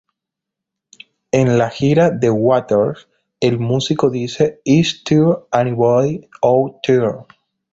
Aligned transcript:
En 1.31 1.59
la 1.59 1.69
gira 1.69 2.09
de 2.09 2.31
Waters, 2.31 3.07
el 3.39 3.59
músico 3.59 4.09
dice 4.09 4.59
"Is 4.63 5.03
there 5.03 5.43
anybody 5.51 6.27
out 6.41 6.77
there? 6.81 7.27